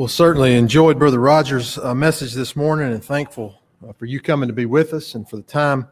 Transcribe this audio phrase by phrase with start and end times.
[0.00, 4.48] Well, certainly enjoyed Brother Rogers' uh, message this morning and thankful uh, for you coming
[4.48, 5.86] to be with us and for the time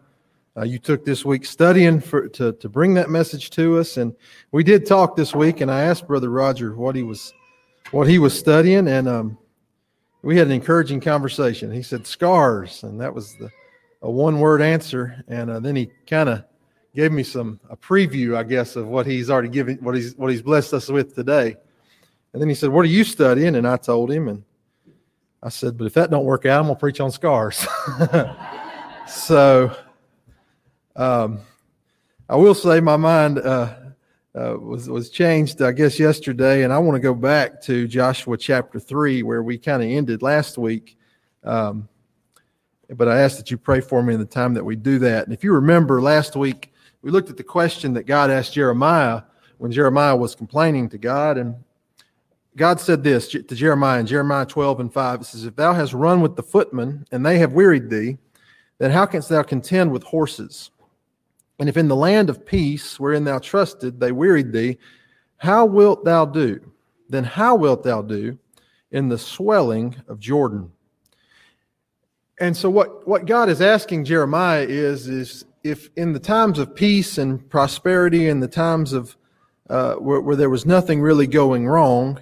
[0.57, 3.99] uh, you took this week studying for, to, to bring that message to us.
[3.99, 4.17] And
[4.51, 7.35] we did talk this week, and I asked Brother Roger what he was
[7.91, 9.37] what he was studying, and um,
[10.23, 11.71] we had an encouraging conversation.
[11.71, 13.51] He said scars, and that was the
[14.01, 15.23] a one word answer.
[15.29, 16.45] And uh, then he kind of
[16.95, 20.31] gave me some a preview, I guess, of what he's already given, what he's what
[20.31, 21.57] he's blessed us with today.
[22.33, 24.45] And then he said, "What are you studying?" And I told him, and
[25.43, 27.67] I said, "But if that don't work out, I'm gonna preach on scars."
[29.09, 29.75] so,
[30.97, 31.41] um,
[32.29, 33.75] I will say my mind uh,
[34.35, 38.37] uh, was was changed, I guess, yesterday, and I want to go back to Joshua
[38.37, 40.99] chapter three, where we kind of ended last week.
[41.45, 41.89] Um,
[42.91, 45.25] but I ask that you pray for me in the time that we do that.
[45.25, 46.73] And if you remember last week,
[47.03, 49.23] we looked at the question that God asked Jeremiah
[49.59, 51.57] when Jeremiah was complaining to God, and
[52.57, 55.21] God said this to Jeremiah in Jeremiah 12 and 5.
[55.21, 58.19] It says, If thou hast run with the footmen, and they have wearied thee,
[58.79, 60.71] then how canst thou contend with horses?
[61.59, 64.79] And if in the land of peace, wherein thou trusted, they wearied thee,
[65.37, 66.61] how wilt thou do?
[67.09, 68.39] Then how wilt thou do
[68.91, 70.73] in the swelling of Jordan?
[72.41, 76.75] And so what, what God is asking Jeremiah is, is if in the times of
[76.75, 79.17] peace and prosperity and the times of
[79.69, 82.19] uh, where, where, there was nothing really going wrong,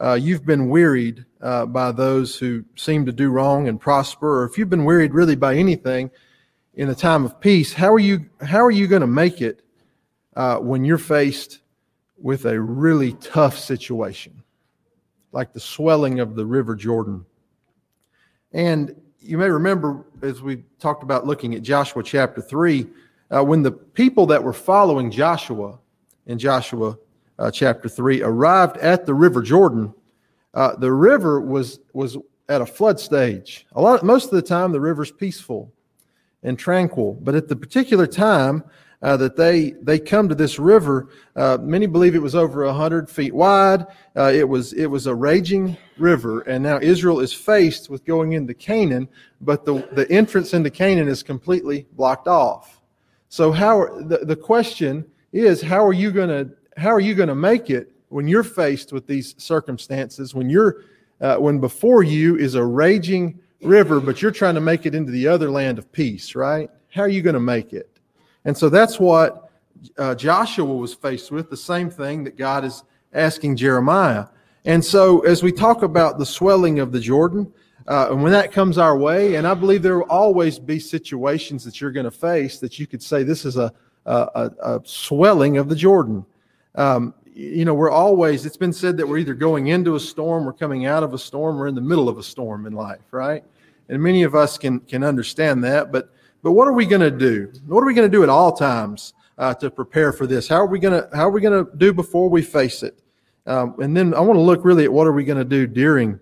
[0.00, 4.44] uh, you've been wearied uh, by those who seem to do wrong and prosper, or
[4.44, 6.10] if you've been wearied really by anything
[6.74, 9.62] in a time of peace, how are you how are you going to make it
[10.36, 11.60] uh, when you're faced
[12.16, 14.42] with a really tough situation,
[15.32, 17.24] like the swelling of the River Jordan?
[18.52, 22.86] And you may remember as we talked about looking at Joshua chapter 3,
[23.30, 25.78] uh, when the people that were following Joshua
[26.26, 26.96] in Joshua
[27.38, 29.94] uh, chapter 3 arrived at the river Jordan,
[30.54, 32.16] uh, the river was, was
[32.48, 33.66] at a flood stage.
[33.72, 35.72] A lot, most of the time, the river's peaceful
[36.42, 37.14] and tranquil.
[37.20, 38.64] But at the particular time,
[39.02, 41.08] uh, that they they come to this river.
[41.36, 43.86] Uh, many believe it was over a hundred feet wide.
[44.16, 48.32] Uh, it was it was a raging river, and now Israel is faced with going
[48.32, 49.08] into Canaan,
[49.40, 52.80] but the the entrance into Canaan is completely blocked off.
[53.28, 57.28] So how the the question is how are you going to how are you going
[57.28, 60.84] to make it when you're faced with these circumstances when you're
[61.20, 65.10] uh, when before you is a raging river, but you're trying to make it into
[65.10, 66.70] the other land of peace, right?
[66.90, 67.98] How are you going to make it?
[68.44, 69.50] And so that's what
[69.96, 74.26] uh, Joshua was faced with, the same thing that God is asking Jeremiah.
[74.64, 77.52] And so as we talk about the swelling of the Jordan,
[77.86, 81.64] uh, and when that comes our way, and I believe there will always be situations
[81.64, 83.72] that you're going to face that you could say this is a,
[84.04, 86.24] a, a swelling of the Jordan.
[86.74, 90.44] Um, you know, we're always, it's been said that we're either going into a storm,
[90.44, 93.04] we're coming out of a storm, we're in the middle of a storm in life,
[93.12, 93.44] right?
[93.88, 95.92] And many of us can, can understand that.
[95.92, 96.10] But
[96.42, 97.52] but what are we going to do?
[97.66, 100.46] What are we going to do at all times uh, to prepare for this?
[100.46, 102.98] How are we going to How are we going to do before we face it?
[103.46, 105.66] Um, and then I want to look really at what are we going to do
[105.66, 106.20] during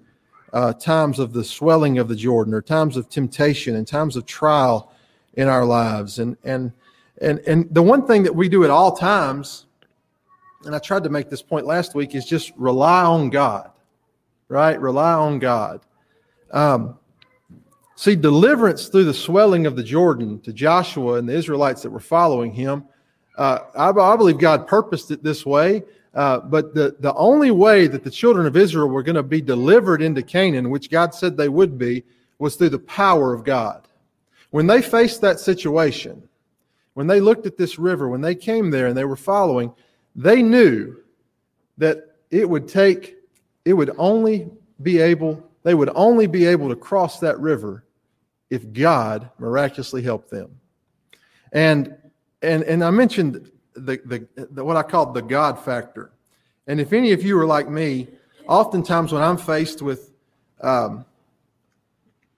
[0.53, 4.27] uh, times of the swelling of the Jordan, or times of temptation, and times of
[4.27, 4.93] trial
[5.35, 6.19] in our lives.
[6.19, 6.73] And and
[7.21, 9.67] and and the one thing that we do at all times,
[10.67, 13.71] and I tried to make this point last week, is just rely on God.
[14.49, 14.81] Right?
[14.81, 15.81] Rely on God.
[16.53, 16.99] Um,
[17.99, 21.99] See, deliverance through the swelling of the Jordan to Joshua and the Israelites that were
[21.99, 22.85] following him,
[23.39, 25.83] uh, I, I, believe God purposed it this way.
[26.15, 29.41] Uh, but the, the only way that the children of Israel were going to be
[29.41, 32.05] delivered into Canaan, which God said they would be,
[32.39, 33.89] was through the power of God.
[34.51, 36.23] When they faced that situation,
[36.93, 39.73] when they looked at this river, when they came there and they were following,
[40.17, 40.97] they knew
[41.79, 43.17] that it would take,
[43.65, 44.51] it would only
[44.83, 47.85] be able, they would only be able to cross that river
[48.51, 50.59] if God miraculously helped them.
[51.53, 51.95] And
[52.43, 56.13] and and I mentioned the, the, the what I called the God factor.
[56.67, 58.09] And if any of you are like me,
[58.49, 60.13] oftentimes when I'm faced with
[60.61, 61.05] um,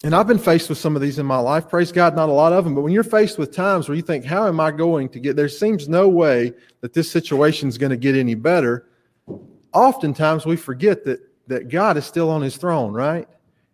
[0.04, 2.32] and I've been faced with some of these in my life, praise God, not a
[2.32, 4.70] lot of them, but when you're faced with times where you think, how am I
[4.70, 8.34] going to get there seems no way that this situation is going to get any
[8.34, 8.86] better,
[9.72, 13.26] oftentimes we forget that that God is still on his throne, right?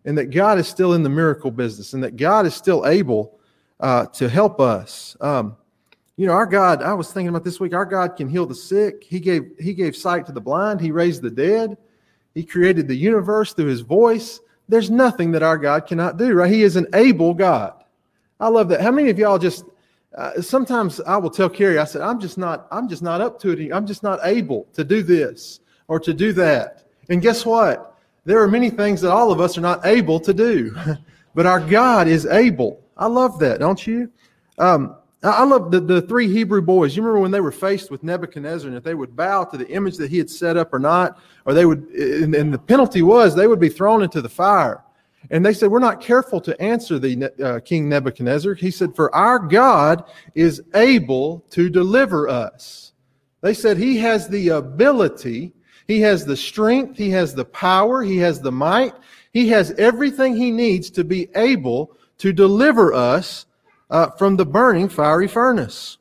[0.04, 3.38] and that God is still in the miracle business and that God is still able
[3.80, 5.16] uh, to help us.
[5.20, 5.56] Um,
[6.16, 8.54] you know, our God, I was thinking about this week, our God can heal the
[8.54, 9.02] sick.
[9.02, 10.80] He gave, he gave sight to the blind.
[10.80, 11.76] He raised the dead.
[12.34, 14.40] He created the universe through his voice.
[14.68, 16.50] There's nothing that our God cannot do, right?
[16.50, 17.74] He is an able God.
[18.40, 18.80] I love that.
[18.80, 19.64] How many of y'all just,
[20.16, 23.38] uh, sometimes I will tell Carrie, I said, I'm just not, I'm just not up
[23.40, 23.72] to it.
[23.72, 26.84] I'm just not able to do this or to do that.
[27.08, 27.94] And guess what?
[28.24, 30.74] there are many things that all of us are not able to do,
[31.34, 32.82] but our God is able.
[32.96, 34.10] I love that, don't you?
[34.58, 36.94] Um, I love the, the three Hebrew boys.
[36.94, 39.68] You remember when they were faced with Nebuchadnezzar and if they would bow to the
[39.68, 43.00] image that he had set up or not, or they would, and, and the penalty
[43.00, 44.84] was they would be thrown into the fire.
[45.30, 48.54] And they said, We're not careful to answer the uh, King Nebuchadnezzar.
[48.54, 50.04] He said, For our God
[50.34, 52.92] is able to deliver us.
[53.40, 55.54] They said, He has the ability,
[55.88, 58.94] He has the strength, He has the power, He has the might,
[59.32, 63.46] He has everything He needs to be able to deliver us
[63.94, 65.98] uh, from the burning fiery furnace.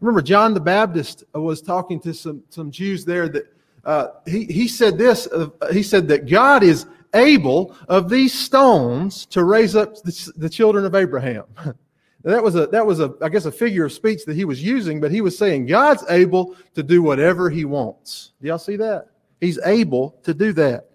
[0.00, 3.44] Remember, John the Baptist was talking to some, some Jews there that
[3.84, 9.26] uh, he, he said this, uh, he said that God is able of these stones
[9.26, 11.44] to raise up the, the children of Abraham.
[12.24, 14.60] that was a, that was a, I guess, a figure of speech that he was
[14.60, 18.32] using, but he was saying God's able to do whatever he wants.
[18.42, 19.06] Do y'all see that?
[19.40, 20.90] He's able to do that.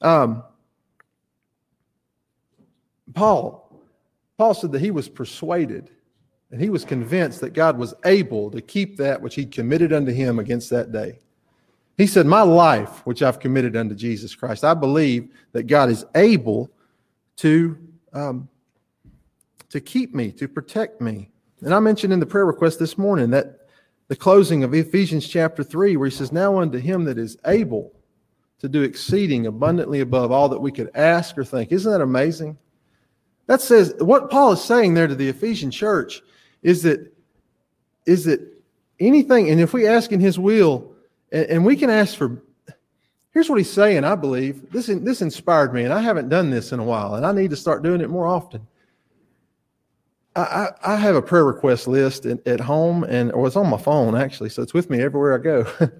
[0.00, 0.44] Um,
[3.14, 3.67] Paul,
[4.38, 5.90] Paul said that he was persuaded
[6.50, 10.12] and he was convinced that God was able to keep that which he committed unto
[10.12, 11.18] him against that day.
[11.98, 16.06] He said, My life, which I've committed unto Jesus Christ, I believe that God is
[16.14, 16.70] able
[17.38, 17.76] to,
[18.12, 18.48] um,
[19.68, 21.30] to keep me, to protect me.
[21.60, 23.68] And I mentioned in the prayer request this morning that
[24.06, 27.92] the closing of Ephesians chapter 3, where he says, Now unto him that is able
[28.60, 31.72] to do exceeding abundantly above all that we could ask or think.
[31.72, 32.56] Isn't that amazing?
[33.48, 36.22] That says what Paul is saying there to the Ephesian church
[36.62, 37.12] is that
[38.06, 38.40] is that
[39.00, 40.92] anything, and if we ask in his will,
[41.32, 42.42] and, and we can ask for
[43.32, 44.70] here's what he's saying, I believe.
[44.70, 47.50] This this inspired me, and I haven't done this in a while, and I need
[47.50, 48.66] to start doing it more often.
[50.36, 53.78] I, I, have a prayer request list at, at home, and or it's on my
[53.78, 55.66] phone actually, so it's with me everywhere I go.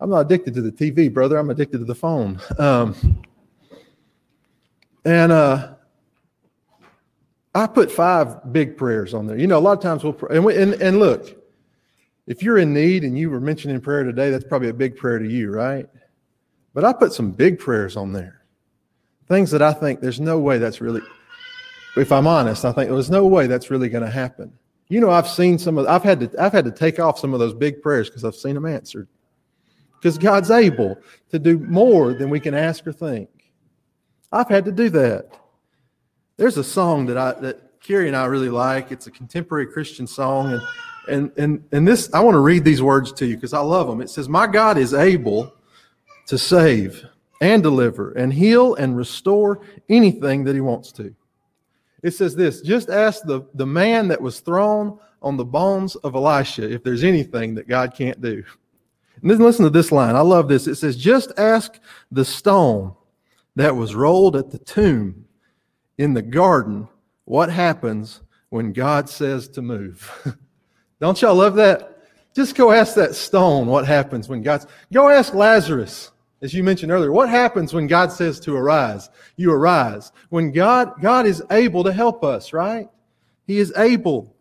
[0.00, 1.38] I'm not addicted to the TV, brother.
[1.38, 2.38] I'm addicted to the phone.
[2.58, 3.24] Um,
[5.04, 5.75] and uh,
[7.56, 9.38] I put five big prayers on there.
[9.38, 11.34] You know, a lot of times we'll pray, and, we, and, and look,
[12.26, 15.18] if you're in need and you were mentioning prayer today, that's probably a big prayer
[15.18, 15.88] to you, right?
[16.74, 18.42] But I put some big prayers on there.
[19.26, 21.00] Things that I think there's no way that's really,
[21.96, 24.52] if I'm honest, I think there's no way that's really going to happen.
[24.88, 27.32] You know, I've seen some of, I've had to, I've had to take off some
[27.32, 29.08] of those big prayers because I've seen them answered.
[29.98, 30.98] Because God's able
[31.30, 33.30] to do more than we can ask or think.
[34.30, 35.30] I've had to do that.
[36.36, 38.92] There's a song that I that Carrie and I really like.
[38.92, 40.62] It's a contemporary Christian song, and
[41.08, 43.86] and and and this I want to read these words to you because I love
[43.86, 44.02] them.
[44.02, 45.54] It says, "My God is able
[46.26, 47.04] to save
[47.40, 51.14] and deliver and heal and restore anything that He wants to."
[52.02, 56.14] It says this: Just ask the the man that was thrown on the bones of
[56.14, 58.44] Elisha if there's anything that God can't do.
[59.22, 60.14] And then listen to this line.
[60.14, 60.66] I love this.
[60.66, 61.80] It says, "Just ask
[62.12, 62.92] the stone
[63.54, 65.25] that was rolled at the tomb."
[65.98, 66.88] In the garden
[67.24, 68.20] what happens
[68.50, 70.36] when God says to move.
[71.00, 71.92] Don't y'all love that?
[72.34, 74.66] Just go ask that stone what happens when God's.
[74.92, 76.10] Go ask Lazarus,
[76.42, 79.08] as you mentioned earlier, what happens when God says to arise?
[79.36, 80.12] You arise.
[80.28, 82.88] When God, God is able to help us, right?
[83.46, 84.35] He is able.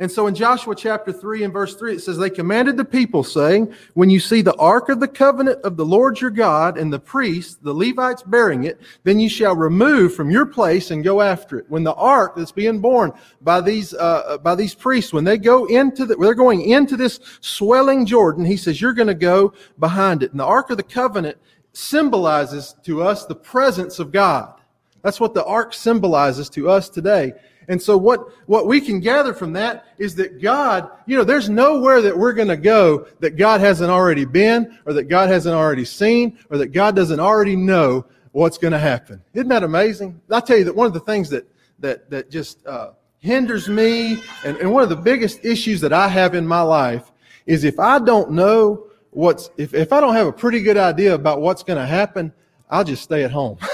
[0.00, 3.22] And so in Joshua chapter 3 and verse 3, it says, They commanded the people,
[3.22, 6.90] saying, When you see the ark of the covenant of the Lord your God and
[6.90, 11.20] the priests, the Levites bearing it, then you shall remove from your place and go
[11.20, 11.66] after it.
[11.68, 15.66] When the ark that's being borne by these, uh, by these priests, when they go
[15.66, 20.22] into the, they're going into this swelling Jordan, he says, You're going to go behind
[20.22, 20.30] it.
[20.30, 21.36] And the ark of the covenant
[21.74, 24.54] symbolizes to us the presence of God.
[25.02, 27.34] That's what the ark symbolizes to us today.
[27.70, 31.48] And so what, what we can gather from that is that God, you know, there's
[31.48, 35.54] nowhere that we're going to go that God hasn't already been or that God hasn't
[35.54, 39.22] already seen or that God doesn't already know what's going to happen.
[39.34, 40.20] Isn't that amazing?
[40.32, 41.48] I tell you that one of the things that,
[41.78, 46.08] that, that just, uh, hinders me and, and one of the biggest issues that I
[46.08, 47.12] have in my life
[47.46, 51.14] is if I don't know what's, if, if I don't have a pretty good idea
[51.14, 52.32] about what's going to happen,
[52.68, 53.58] I'll just stay at home.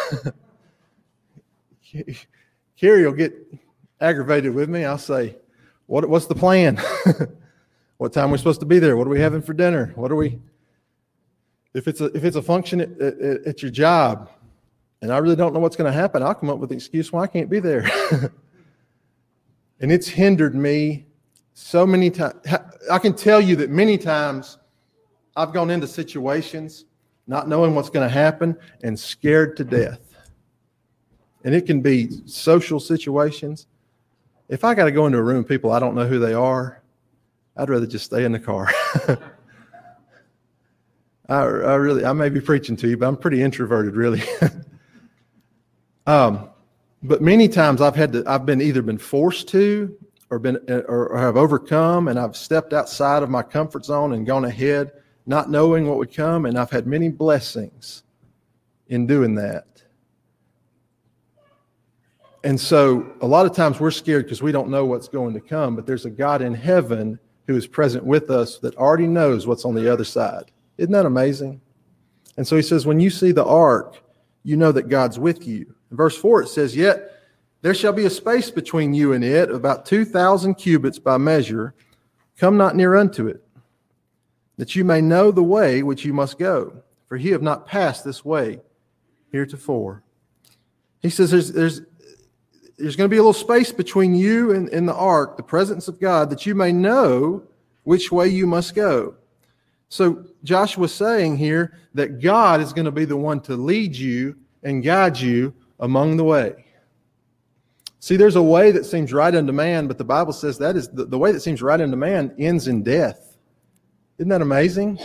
[2.77, 3.33] Carrie will get
[4.01, 5.37] aggravated with me, I'll say,
[5.87, 6.81] what, what's the plan?
[7.99, 8.97] what time are we supposed to be there?
[8.97, 9.93] What are we having for dinner?
[9.95, 10.39] What are we?
[11.75, 14.31] If it's a, if it's a function at, at, at your job
[15.03, 17.13] and I really don't know what's going to happen, I'll come up with an excuse
[17.13, 17.89] why I can't be there.
[19.81, 21.07] and it's hindered me
[21.55, 22.35] so many times.
[22.91, 24.59] I can tell you that many times
[25.37, 26.87] I've gone into situations
[27.27, 30.01] not knowing what's going to happen and scared to death.
[31.45, 33.67] And it can be social situations,
[34.49, 36.83] if I got to go into a room people I don't know who they are,
[37.57, 38.71] I'd rather just stay in the car.
[41.29, 44.23] I, I, really, I may be preaching to you, but I'm pretty introverted, really.
[46.07, 46.49] Um,
[47.03, 49.97] but many times I've had to, I've been either been forced to
[50.31, 54.27] or been, or, or have overcome and I've stepped outside of my comfort zone and
[54.27, 54.93] gone ahead,
[55.27, 56.47] not knowing what would come.
[56.47, 58.03] And I've had many blessings
[58.89, 59.76] in doing that.
[62.47, 65.41] And so a lot of times we're scared because we don't know what's going to
[65.41, 69.49] come, but there's a God in heaven who is present with us that already knows
[69.49, 70.53] what's on the other side.
[70.79, 71.61] Isn't that amazing?
[72.37, 74.01] And so he says, when you see the ark,
[74.45, 75.75] you know that God's with you.
[75.91, 77.21] In verse 4, it says, Yet
[77.63, 81.75] there shall be a space between you and it, about 2,000 cubits by measure.
[82.39, 83.43] Come not near unto it,
[84.57, 88.05] that you may know the way which you must go, for ye have not passed
[88.05, 88.61] this way
[89.33, 90.05] heretofore.
[91.01, 91.81] He says, There's, there's
[92.79, 95.89] there's going to be a little space between you and, and the ark, the presence
[95.89, 97.43] of God, that you may know
[97.85, 99.15] which way you must go.
[99.89, 104.37] So Joshua's saying here that God is going to be the one to lead you
[104.63, 106.65] and guide you among the way.
[108.01, 110.89] See, there's a way that seems right unto man, but the Bible says that is
[110.89, 113.37] the, the way that seems right unto man ends in death.
[114.19, 114.99] Isn't that amazing?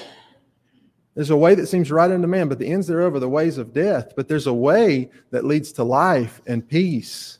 [1.16, 3.58] There's a way that seems right unto man, but the ends thereof are the ways
[3.58, 4.13] of death.
[4.16, 7.40] But there's a way that leads to life and peace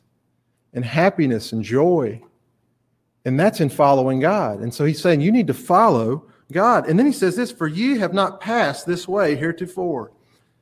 [0.74, 2.20] and happiness and joy.
[3.24, 4.60] And that's in following God.
[4.60, 6.88] And so he's saying, you need to follow God.
[6.88, 10.12] And then he says this, for ye have not passed this way heretofore.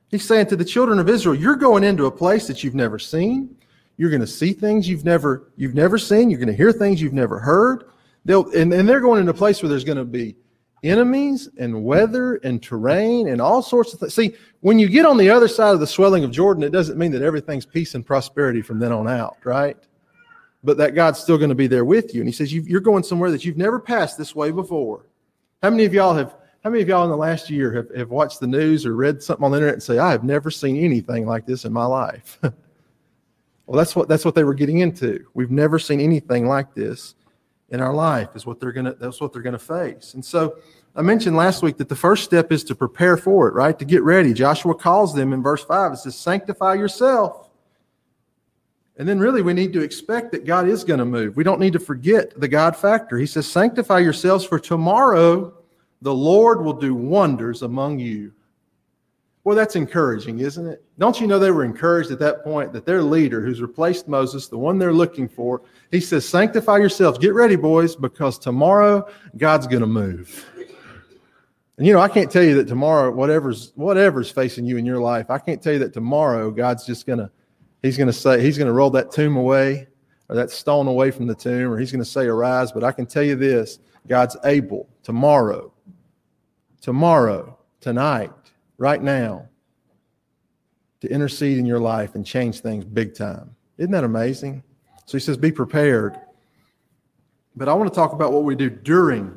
[0.08, 2.98] He's saying to the children of Israel, you're going into a place that you've never
[2.98, 3.56] seen.
[3.96, 6.30] You're going to see things you've never, you've never seen.
[6.30, 7.84] You're going to hear things you've never heard.
[8.24, 10.36] They'll, and, and they're going into a place where there's going to be
[10.82, 14.14] enemies and weather and terrain and all sorts of things.
[14.14, 16.98] See, when you get on the other side of the swelling of Jordan, it doesn't
[16.98, 19.76] mean that everything's peace and prosperity from then on out, right?
[20.62, 22.20] But that God's still going to be there with you.
[22.20, 25.06] And he says, you're going somewhere that you've never passed this way before.
[25.62, 28.10] How many of y'all have, how many of y'all in the last year have, have
[28.10, 30.76] watched the news or read something on the internet and say, I have never seen
[30.76, 32.38] anything like this in my life?
[32.42, 32.52] well,
[33.76, 35.24] that's what, that's what they were getting into.
[35.32, 37.14] We've never seen anything like this
[37.70, 40.14] in our life is what they're to, that's what they're going to face.
[40.14, 40.58] And so
[40.94, 43.78] I mentioned last week that the first step is to prepare for it, right?
[43.78, 44.34] To get ready.
[44.34, 45.92] Joshua calls them in verse five.
[45.92, 47.49] It says, sanctify yourself
[49.00, 51.34] and then, really, we need to expect that God is going to move.
[51.34, 53.16] We don't need to forget the God factor.
[53.16, 55.54] He says, Sanctify yourselves, for tomorrow
[56.02, 58.30] the Lord will do wonders among you.
[59.42, 60.84] Well, that's encouraging, isn't it?
[60.98, 64.48] Don't you know they were encouraged at that point that their leader, who's replaced Moses,
[64.48, 67.16] the one they're looking for, he says, Sanctify yourselves.
[67.16, 70.44] Get ready, boys, because tomorrow God's going to move.
[71.78, 75.00] And you know, I can't tell you that tomorrow, whatever's whatever's facing you in your
[75.00, 77.30] life, I can't tell you that tomorrow God's just going to
[77.82, 79.88] He's going to say, he's going to roll that tomb away
[80.28, 82.70] or that stone away from the tomb, or he's going to say, arise.
[82.70, 85.72] But I can tell you this God's able tomorrow,
[86.80, 88.30] tomorrow, tonight,
[88.78, 89.48] right now,
[91.00, 93.56] to intercede in your life and change things big time.
[93.78, 94.62] Isn't that amazing?
[95.06, 96.16] So he says, be prepared.
[97.56, 99.36] But I want to talk about what we do during,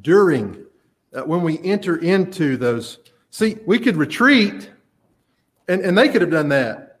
[0.00, 0.64] during,
[1.12, 3.00] uh, when we enter into those.
[3.30, 4.70] See, we could retreat,
[5.68, 6.93] and, and they could have done that.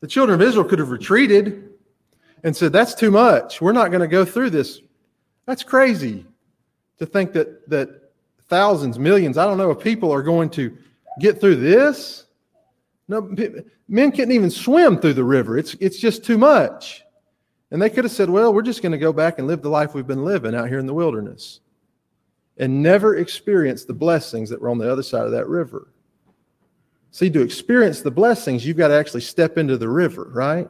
[0.00, 1.70] The children of Israel could have retreated
[2.44, 3.60] and said, That's too much.
[3.60, 4.80] We're not going to go through this.
[5.46, 6.26] That's crazy
[6.98, 8.12] to think that, that
[8.48, 10.76] thousands, millions, I don't know, of people are going to
[11.20, 12.26] get through this.
[13.08, 13.34] No,
[13.88, 15.56] men can't even swim through the river.
[15.56, 17.04] It's, it's just too much.
[17.70, 19.68] And they could have said, Well, we're just going to go back and live the
[19.68, 21.60] life we've been living out here in the wilderness
[22.58, 25.88] and never experience the blessings that were on the other side of that river.
[27.10, 30.68] See, to experience the blessings, you've got to actually step into the river, right?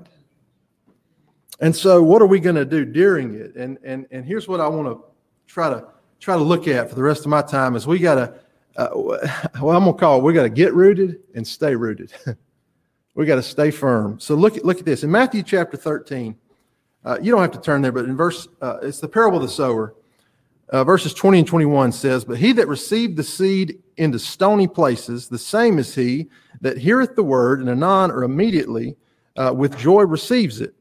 [1.60, 3.56] And so, what are we going to do during it?
[3.56, 5.04] And and and here's what I want to
[5.46, 5.86] try to
[6.20, 8.34] try to look at for the rest of my time is we got to,
[8.76, 8.88] uh,
[9.60, 12.12] well, I'm gonna call it, we got to get rooted and stay rooted.
[13.14, 14.20] we got to stay firm.
[14.20, 16.36] So look at look at this in Matthew chapter 13.
[17.04, 19.42] Uh, you don't have to turn there, but in verse, uh, it's the parable of
[19.42, 19.94] the sower.
[20.70, 25.28] Uh, verses 20 and 21 says, But he that received the seed into stony places,
[25.28, 26.28] the same is he
[26.60, 28.96] that heareth the word, and anon or immediately
[29.36, 30.74] uh, with joy receives it.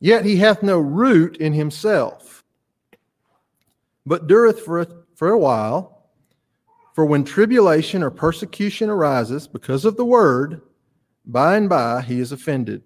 [0.00, 2.44] Yet he hath no root in himself,
[4.04, 5.96] but dureth for a, for a while.
[6.94, 10.60] For when tribulation or persecution arises because of the word,
[11.24, 12.82] by and by he is offended.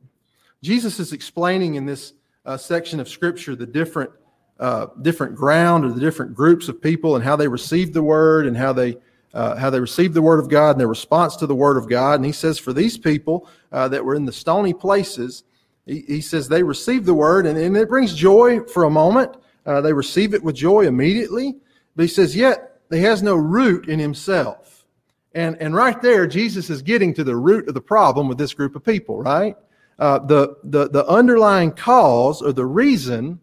[0.63, 2.13] Jesus is explaining in this
[2.45, 4.11] uh, section of Scripture the different
[4.61, 8.47] uh, different ground or the different groups of people and how they received the word
[8.47, 8.97] and how they
[9.35, 11.89] uh, how they received the word of God and their response to the word of
[11.89, 12.15] God.
[12.15, 15.43] And he says, for these people uh, that were in the stony places,
[15.87, 19.37] he, he says they received the word and, and, it brings joy for a moment.
[19.67, 21.57] Uh, they receive it with joy immediately.
[21.97, 24.87] But he says, yet he has no root in himself.
[25.35, 28.55] And, and right there, Jesus is getting to the root of the problem with this
[28.55, 29.57] group of people, right?
[29.99, 33.41] Uh, the, the, the underlying cause or the reason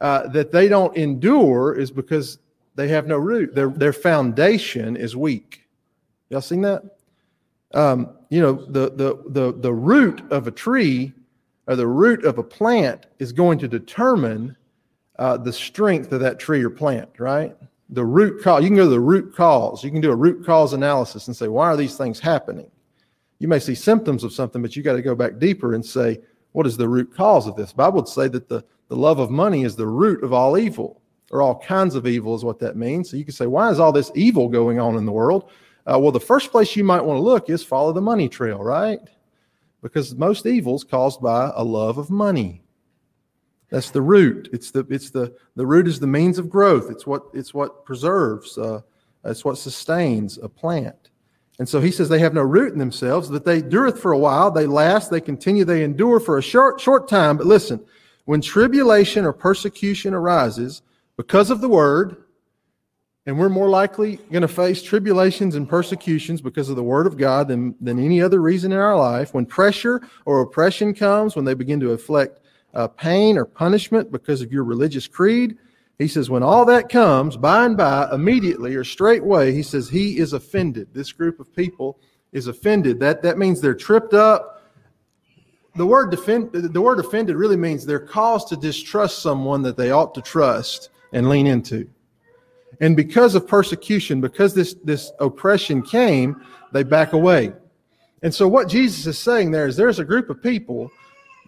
[0.00, 2.38] uh, that they don't endure is because
[2.74, 3.54] they have no root.
[3.54, 5.62] Their, their foundation is weak.
[6.28, 6.82] Y'all seen that?
[7.74, 11.12] Um, you know, the, the, the, the root of a tree
[11.66, 14.56] or the root of a plant is going to determine
[15.18, 17.56] uh, the strength of that tree or plant, right?
[17.90, 19.82] The root cause, you can go to the root cause.
[19.82, 22.70] You can do a root cause analysis and say, why are these things happening?
[23.38, 26.20] You may see symptoms of something, but you got to go back deeper and say,
[26.52, 27.72] what is the root cause of this?
[27.72, 31.02] Bible would say that the, the love of money is the root of all evil,
[31.30, 33.10] or all kinds of evil is what that means.
[33.10, 35.50] So you can say, why is all this evil going on in the world?
[35.86, 38.58] Uh, well, the first place you might want to look is follow the money trail,
[38.62, 39.00] right?
[39.82, 42.62] Because most evil is caused by a love of money.
[43.70, 44.48] That's the root.
[44.52, 46.90] It's the it's the the root is the means of growth.
[46.90, 48.56] It's what it's what preserves.
[48.56, 48.80] Uh,
[49.24, 51.10] it's what sustains a plant.
[51.58, 54.18] And so he says they have no root in themselves, that they dureth for a
[54.18, 57.36] while, they last, they continue, they endure for a short, short time.
[57.38, 57.84] But listen,
[58.26, 60.82] when tribulation or persecution arises
[61.16, 62.24] because of the word,
[63.24, 67.16] and we're more likely going to face tribulations and persecutions because of the word of
[67.16, 69.34] God than, than any other reason in our life.
[69.34, 72.40] When pressure or oppression comes, when they begin to inflict
[72.74, 75.56] uh, pain or punishment because of your religious creed,
[75.98, 80.18] he says, when all that comes, by and by, immediately or straightway, he says, he
[80.18, 80.88] is offended.
[80.92, 81.98] This group of people
[82.32, 83.00] is offended.
[83.00, 84.55] That, that means they're tripped up.
[85.76, 89.90] The word, defend, the word offended really means they're caused to distrust someone that they
[89.90, 91.88] ought to trust and lean into.
[92.80, 97.52] And because of persecution, because this, this oppression came, they back away.
[98.22, 100.90] And so, what Jesus is saying there is there's a group of people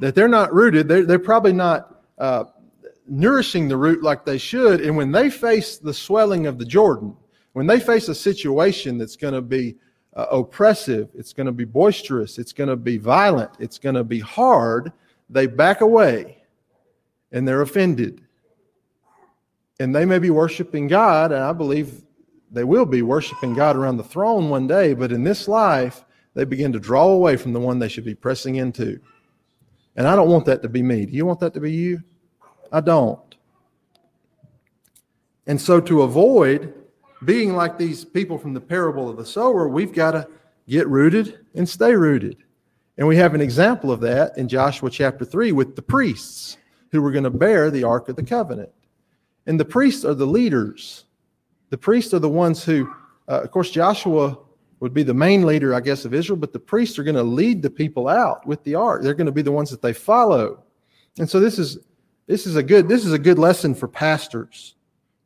[0.01, 2.45] that they're not rooted, they're, they're probably not uh,
[3.09, 4.81] nourishing the root like they should.
[4.81, 7.17] And when they face the swelling of the Jordan,
[7.53, 9.77] when they face a situation that's going to be
[10.19, 14.03] uh, oppressive, it's going to be boisterous, it's going to be violent, it's going to
[14.03, 14.93] be hard,
[15.31, 16.43] they back away
[17.31, 18.21] and they're offended.
[19.79, 22.03] And they may be worshiping God, and I believe
[22.51, 26.05] they will be worshiping God around the throne one day, but in this life,
[26.35, 28.99] they begin to draw away from the one they should be pressing into.
[29.95, 31.07] And I don't want that to be me.
[31.07, 32.03] Do you want that to be you?
[32.73, 33.37] I don't.
[35.47, 36.75] And so, to avoid
[37.25, 40.29] being like these people from the parable of the sower, we've got to
[40.69, 42.37] get rooted and stay rooted.
[42.97, 46.59] And we have an example of that in Joshua chapter 3 with the priests
[46.91, 48.71] who were going to bear the Ark of the Covenant.
[49.47, 51.05] And the priests are the leaders.
[51.71, 52.93] The priests are the ones who,
[53.29, 54.39] uh, of course, Joshua
[54.81, 57.23] would be the main leader, I guess, of Israel, but the priests are going to
[57.23, 59.03] lead the people out with the ark.
[59.03, 60.63] They're going to be the ones that they follow.
[61.19, 61.79] And so this is
[62.27, 64.77] this is a good this is a good lesson for pastors,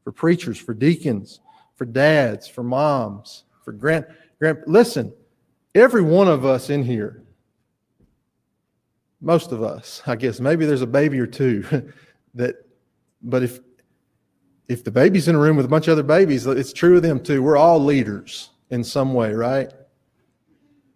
[0.04, 1.40] for preachers, for deacons,
[1.82, 4.06] for dads, for moms, for grand
[4.38, 5.12] grand listen,
[5.74, 7.24] every one of us in here
[9.20, 11.64] most of us, I guess maybe there's a baby or two
[12.34, 12.54] that
[13.20, 13.58] but if
[14.68, 17.02] if the baby's in a room with a bunch of other babies, it's true of
[17.02, 17.42] them too.
[17.42, 19.72] We're all leaders in some way, right?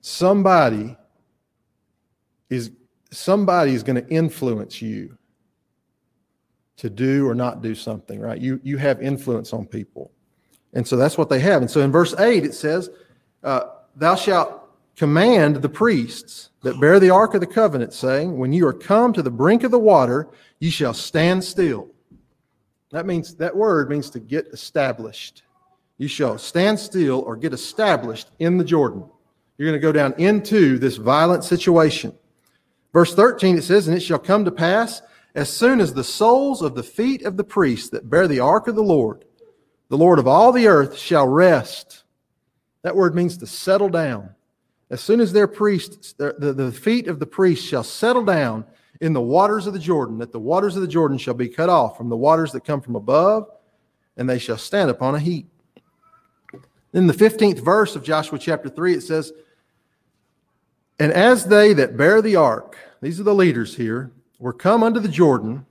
[0.02, 0.96] Somebody
[2.48, 2.70] is
[3.10, 5.18] somebody is going to influence you
[6.76, 8.40] to do or not do something, right?
[8.40, 10.12] You you have influence on people,
[10.76, 11.62] and so that's what they have.
[11.62, 12.90] And so in verse eight it says,
[13.42, 13.62] uh,
[13.96, 14.62] "Thou shalt
[14.96, 19.12] command the priests that bear the ark of the covenant, saying, When you are come
[19.12, 20.28] to the brink of the water,
[20.60, 21.88] ye shall stand still."
[22.92, 25.42] That means that word means to get established.
[25.98, 29.04] You shall stand still or get established in the Jordan.
[29.56, 32.14] You're going to go down into this violent situation.
[32.92, 35.02] Verse 13 it says, And it shall come to pass
[35.34, 38.68] as soon as the soles of the feet of the priests that bear the ark
[38.68, 39.24] of the Lord,
[39.88, 42.04] the Lord of all the earth, shall rest.
[42.82, 44.30] That word means to settle down.
[44.90, 48.64] As soon as their priests, the, the, feet of the priests shall settle down
[49.00, 51.68] in the waters of the Jordan, that the waters of the Jordan shall be cut
[51.68, 53.48] off from the waters that come from above,
[54.16, 55.48] and they shall stand upon a heap.
[56.92, 59.32] In the 15th verse of Joshua chapter 3, it says,
[60.98, 65.00] And as they that bear the ark, these are the leaders here, were come unto
[65.00, 65.66] the Jordan,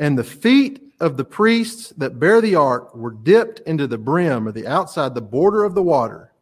[0.00, 4.48] and the feet of the priests that bear the ark were dipped into the brim
[4.48, 6.32] or the outside, the border of the water.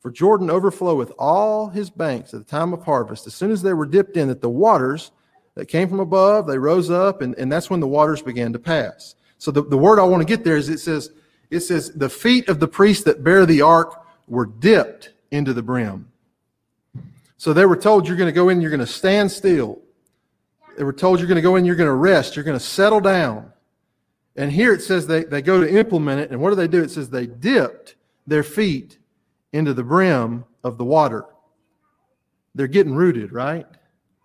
[0.00, 3.26] For Jordan overfloweth all his banks at the time of harvest.
[3.26, 5.10] As soon as they were dipped in, that the waters
[5.54, 8.58] that came from above, they rose up, and, and that's when the waters began to
[8.58, 9.14] pass.
[9.38, 11.10] So the, the word I want to get there is it says,
[11.50, 15.62] it says, the feet of the priests that bear the ark were dipped into the
[15.62, 16.10] brim.
[17.36, 19.80] So they were told, you're going to go in, you're going to stand still.
[20.76, 22.64] They were told you're going to go in, you're going to rest, you're going to
[22.64, 23.52] settle down.
[24.36, 26.30] And here it says they, they go to implement it.
[26.30, 26.82] And what do they do?
[26.82, 28.98] It says they dipped their feet
[29.52, 31.26] into the brim of the water.
[32.54, 33.66] They're getting rooted, right?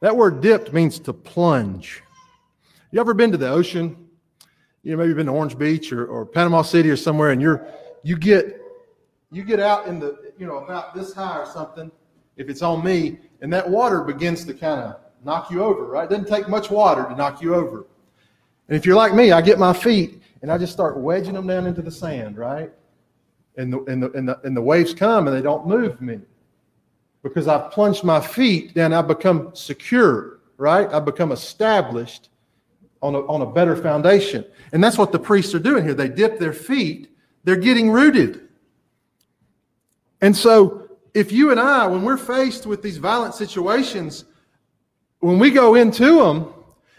[0.01, 2.03] That word dipped means to plunge.
[2.91, 4.08] You ever been to the ocean?
[4.84, 7.67] You know, maybe been to Orange Beach or, or Panama City or somewhere, and you're
[8.03, 8.62] you get
[9.31, 11.91] you get out in the you know about this high or something,
[12.38, 16.06] if it's on me, and that water begins to kind of knock you over, right?
[16.06, 17.86] It doesn't take much water to knock you over.
[18.67, 21.47] And if you're like me, I get my feet and I just start wedging them
[21.47, 22.71] down into the sand, right?
[23.58, 26.19] And the, and the, and the, and the waves come and they don't move me
[27.23, 28.93] because I've plunged my feet down.
[28.93, 30.91] I've become secure, right?
[30.93, 32.30] I've become established
[33.01, 34.45] on a, on a better foundation.
[34.73, 35.93] And that's what the priests are doing here.
[35.93, 38.47] They dip their feet, they're getting rooted.
[40.21, 40.82] And so,
[41.13, 44.25] if you and I, when we're faced with these violent situations,
[45.25, 46.53] when we go into them,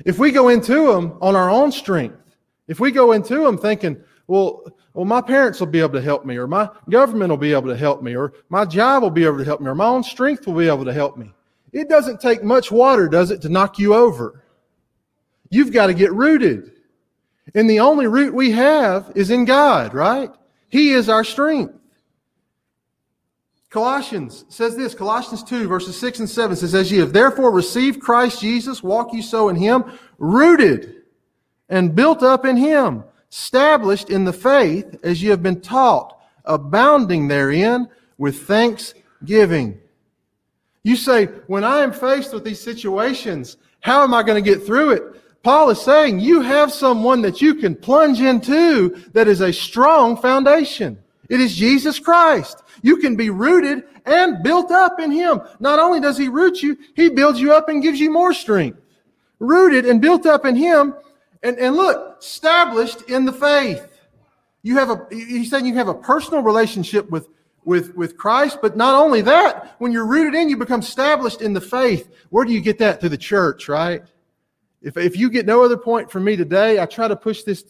[0.04, 2.36] if we go into them on our own strength,
[2.66, 6.24] if we go into them thinking, well, well, my parents will be able to help
[6.24, 9.24] me, or my government will be able to help me, or my job will be
[9.24, 11.32] able to help me, or my own strength will be able to help me.
[11.72, 14.42] It doesn't take much water, does it, to knock you over?
[15.50, 16.72] You've got to get rooted.
[17.54, 20.30] And the only root we have is in God, right?
[20.68, 21.74] He is our strength.
[23.76, 28.00] Colossians says this, Colossians 2, verses 6 and 7 says, As ye have therefore received
[28.00, 29.84] Christ Jesus, walk ye so in him,
[30.16, 31.02] rooted
[31.68, 37.28] and built up in him, established in the faith as ye have been taught, abounding
[37.28, 37.86] therein
[38.16, 39.78] with thanksgiving.
[40.82, 44.64] You say, when I am faced with these situations, how am I going to get
[44.64, 45.02] through it?
[45.42, 50.16] Paul is saying you have someone that you can plunge into that is a strong
[50.16, 50.98] foundation.
[51.28, 52.62] It is Jesus Christ.
[52.87, 55.40] You can be rooted and built up in Him.
[55.59, 58.81] Not only does He root you, He builds you up and gives you more strength.
[59.40, 60.94] Rooted and built up in Him.
[61.42, 63.85] And, and look, established in the faith.
[64.62, 67.27] You have a, he's saying you have a personal relationship with,
[67.64, 71.55] with, with Christ, but not only that, when you're rooted in, you become established in
[71.55, 72.09] the faith.
[72.31, 73.01] Where do you get that?
[73.01, 74.05] Through the church, right?
[74.81, 77.64] If, if you get no other point from me today, I try to push this,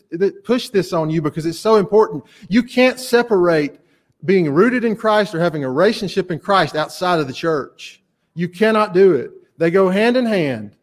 [0.45, 2.25] push this on you because it's so important.
[2.51, 3.81] You can't separate
[4.25, 8.03] being rooted in Christ or having a relationship in Christ outside of the church.
[8.35, 9.31] You cannot do it.
[9.59, 10.77] They go hand in hand.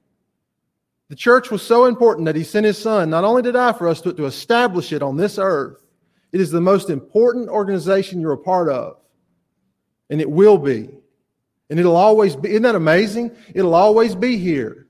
[1.09, 3.87] The church was so important that he sent his son not only to die for
[3.87, 5.83] us, but to establish it on this earth.
[6.31, 8.97] It is the most important organization you're a part of.
[10.09, 10.89] And it will be.
[11.69, 12.49] And it'll always be.
[12.49, 13.35] Isn't that amazing?
[13.53, 14.87] It'll always be here.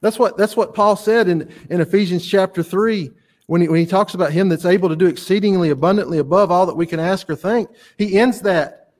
[0.00, 3.10] That's what, that's what Paul said in, in Ephesians chapter 3
[3.52, 6.64] when he, when he talks about him that's able to do exceedingly abundantly above all
[6.64, 7.68] that we can ask or think.
[7.98, 8.94] He ends that.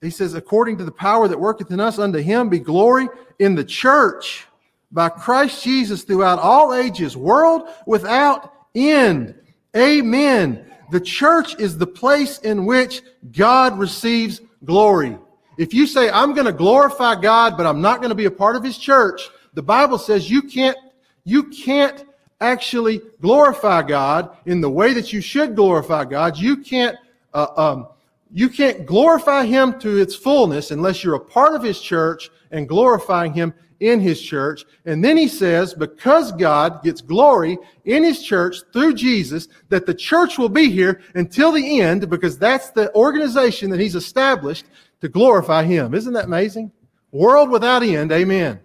[0.00, 3.08] He says, according to the power that worketh in us, unto him be glory
[3.38, 4.48] in the church
[4.90, 9.36] by Christ Jesus throughout all ages, world without end.
[9.76, 10.66] Amen.
[10.90, 15.16] The church is the place in which God receives glory.
[15.58, 18.32] If you say, I'm going to glorify God, but I'm not going to be a
[18.32, 20.76] part of his church, the Bible says you can't,
[21.22, 22.04] you can't
[22.42, 26.36] actually glorify God in the way that you should glorify God.
[26.36, 26.96] You can't,
[27.32, 27.88] uh, um,
[28.32, 32.68] you can't glorify Him to its fullness unless you're a part of His church and
[32.68, 34.64] glorifying Him in His church.
[34.84, 39.94] And then He says, because God gets glory in His church through Jesus, that the
[39.94, 44.66] church will be here until the end because that's the organization that He's established
[45.00, 45.94] to glorify Him.
[45.94, 46.72] Isn't that amazing?
[47.12, 48.10] World without end.
[48.10, 48.60] Amen.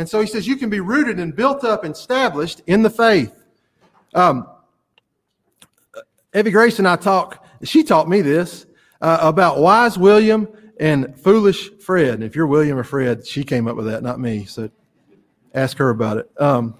[0.00, 2.88] And so he says you can be rooted and built up and established in the
[2.88, 3.34] faith.
[4.14, 4.48] Um,
[6.34, 8.64] Evie Grace and I talk, she taught me this
[9.02, 12.14] uh, about wise William and foolish Fred.
[12.14, 14.46] And if you're William or Fred, she came up with that, not me.
[14.46, 14.70] So
[15.52, 16.30] ask her about it.
[16.38, 16.78] Um,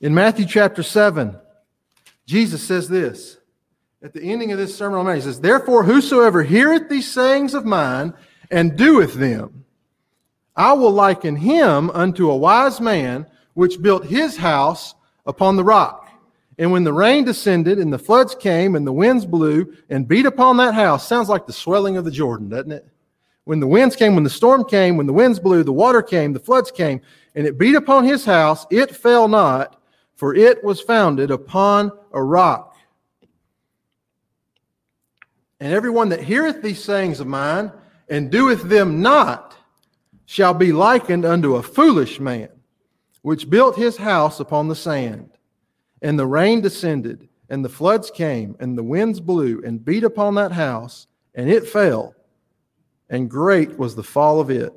[0.00, 1.36] in Matthew chapter 7,
[2.24, 3.36] Jesus says this
[4.02, 5.16] at the ending of this sermon on Mount.
[5.16, 8.14] He says, Therefore, whosoever heareth these sayings of mine
[8.50, 9.63] and doeth them,
[10.56, 14.94] I will liken him unto a wise man which built his house
[15.26, 16.08] upon the rock.
[16.58, 20.26] And when the rain descended and the floods came and the winds blew and beat
[20.26, 22.86] upon that house, sounds like the swelling of the Jordan, doesn't it?
[23.44, 26.32] When the winds came, when the storm came, when the winds blew, the water came,
[26.32, 27.00] the floods came,
[27.34, 29.80] and it beat upon his house, it fell not,
[30.14, 32.76] for it was founded upon a rock.
[35.60, 37.72] And everyone that heareth these sayings of mine
[38.08, 39.56] and doeth them not,
[40.26, 42.48] shall be likened unto a foolish man,
[43.22, 45.30] which built his house upon the sand.
[46.02, 50.34] And the rain descended, and the floods came, and the winds blew, and beat upon
[50.34, 52.14] that house, and it fell,
[53.10, 54.72] and great was the fall of it.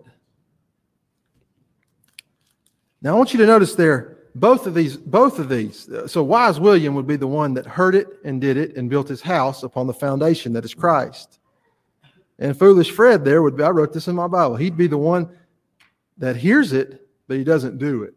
[3.02, 5.90] Now I want you to notice there, both of these, both of these.
[6.08, 9.08] So wise William would be the one that heard it and did it and built
[9.08, 11.40] his house upon the foundation that is Christ.
[12.40, 14.56] And foolish Fred there would be, I wrote this in my Bible.
[14.56, 15.30] He'd be the one
[16.18, 18.14] that hears it, but he doesn't do it.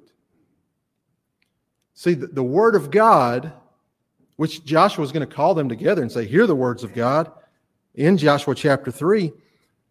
[1.94, 3.52] See, the, the word of God,
[4.36, 7.30] which Joshua was going to call them together and say, Hear the words of God
[7.94, 9.32] in Joshua chapter 3.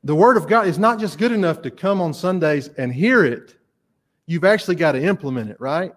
[0.03, 3.25] The word of God is not just good enough to come on Sundays and hear
[3.25, 3.55] it.
[4.27, 5.91] You've actually got to implement it, right?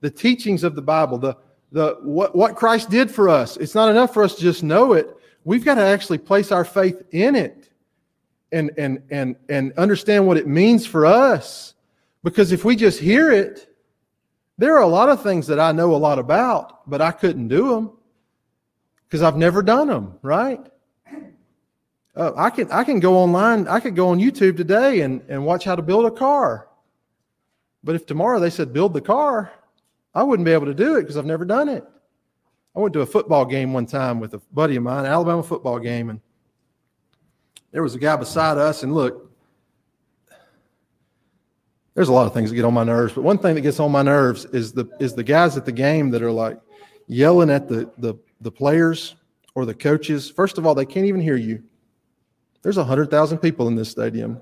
[0.00, 1.36] The teachings of the Bible, the,
[1.72, 3.56] the what, what Christ did for us.
[3.56, 5.16] It's not enough for us to just know it.
[5.44, 7.67] We've got to actually place our faith in it
[8.52, 11.74] and and and and understand what it means for us.
[12.24, 13.74] Because if we just hear it,
[14.58, 17.48] there are a lot of things that I know a lot about, but I couldn't
[17.48, 17.92] do them
[19.06, 20.60] because I've never done them, right?
[22.16, 23.68] Uh, I can I can go online.
[23.68, 26.68] I could go on YouTube today and, and watch how to build a car.
[27.84, 29.52] But if tomorrow they said build the car,
[30.14, 31.84] I wouldn't be able to do it because I've never done it.
[32.74, 35.78] I went to a football game one time with a buddy of mine, Alabama football
[35.78, 36.20] game, and
[37.72, 38.82] there was a guy beside us.
[38.82, 39.30] And look,
[41.94, 43.80] there's a lot of things that get on my nerves, but one thing that gets
[43.80, 46.60] on my nerves is the is the guys at the game that are like
[47.08, 49.16] yelling at the the, the players
[49.54, 50.30] or the coaches.
[50.30, 51.62] First of all, they can't even hear you.
[52.62, 54.40] There's 100,000 people in this stadium.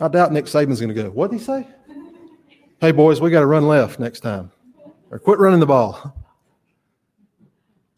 [0.00, 1.68] I doubt Nick Saban's going to go, what did he say?
[2.80, 4.50] Hey, boys, we got to run left next time.
[5.10, 6.16] Or quit running the ball.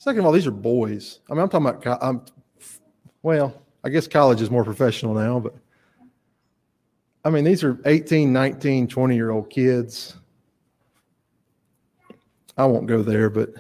[0.07, 1.19] Second of all, these are boys.
[1.29, 2.23] I mean, I'm talking about, I'm,
[3.23, 5.57] well, I guess college is more professional now, but
[7.25, 10.15] I mean, these are 18, 19, 20 year old kids.
[12.57, 13.53] I won't go there, but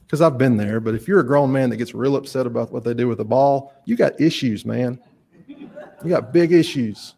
[0.00, 0.80] because I've been there.
[0.80, 3.18] But if you're a grown man that gets real upset about what they do with
[3.18, 4.98] the ball, you got issues, man.
[5.46, 7.14] You got big issues.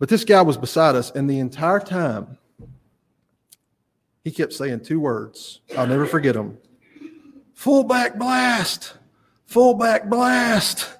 [0.00, 2.38] But this guy was beside us, and the entire time,
[4.24, 5.60] he kept saying two words.
[5.76, 6.58] I'll never forget them
[7.52, 8.94] fullback blast,
[9.46, 10.90] fullback blast.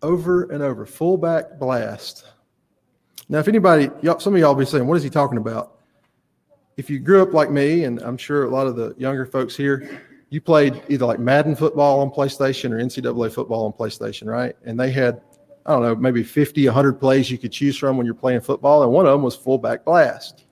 [0.00, 2.24] Over and over, fullback blast.
[3.28, 5.78] Now, if anybody, some of y'all be saying, what is he talking about?
[6.78, 9.56] if you grew up like me, and I'm sure a lot of the younger folks
[9.56, 14.54] here, you played either like Madden football on PlayStation or NCAA football on PlayStation, right?
[14.64, 15.20] And they had,
[15.66, 18.84] I don't know, maybe 50, 100 plays you could choose from when you're playing football,
[18.84, 20.44] and one of them was fullback blast.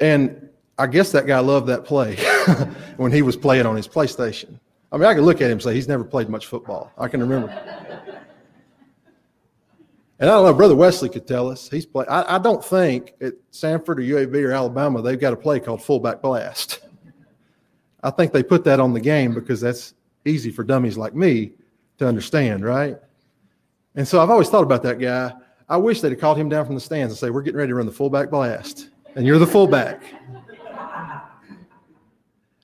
[0.00, 2.16] And I guess that guy loved that play
[2.96, 4.58] when he was playing on his PlayStation.
[4.90, 6.92] I mean, I could look at him and say he's never played much football.
[6.98, 7.48] I can remember.
[10.20, 11.68] And I don't know, Brother Wesley could tell us.
[11.68, 12.08] He's played.
[12.08, 15.82] I, I, don't think at Samford or UAB or Alabama they've got a play called
[15.82, 16.80] fullback blast.
[18.02, 21.52] I think they put that on the game because that's easy for dummies like me
[21.98, 22.96] to understand, right?
[23.96, 25.32] And so I've always thought about that guy.
[25.68, 27.70] I wish they'd have called him down from the stands and say, "We're getting ready
[27.70, 30.02] to run the fullback blast, and you're the fullback."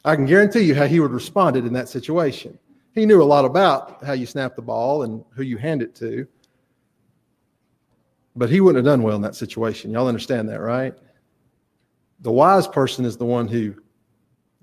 [0.04, 2.58] I can guarantee you how he would responded in that situation.
[2.94, 5.94] He knew a lot about how you snap the ball and who you hand it
[5.96, 6.26] to.
[8.34, 9.90] But he wouldn't have done well in that situation.
[9.90, 10.94] Y'all understand that, right?
[12.20, 13.74] The wise person is the one who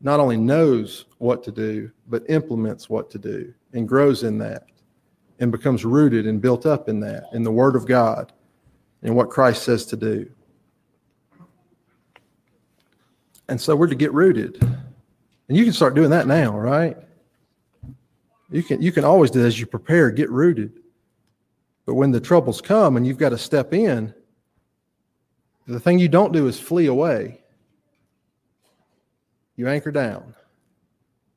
[0.02, 4.65] not only knows what to do, but implements what to do and grows in that
[5.39, 8.32] and becomes rooted and built up in that, in the Word of God
[9.04, 10.30] and what Christ says to do.
[13.49, 14.62] And so we're to get rooted.
[14.62, 16.97] And you can start doing that now, right?
[18.49, 20.79] You can you can always do as you prepare, get rooted.
[21.86, 24.13] But when the troubles come and you've got to step in,
[25.67, 27.41] the thing you don't do is flee away.
[29.55, 30.36] You anchor down